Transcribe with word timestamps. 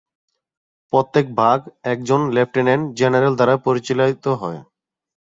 প্রত্যেক 0.93 1.25
ভাগ 1.35 1.59
একজন 1.83 2.21
লেফটেন্যান্ট 2.35 2.85
জেনারেল 2.99 3.33
দ্বারা 3.35 3.55
পরিচালিত 3.65 4.25
হত। 4.41 4.55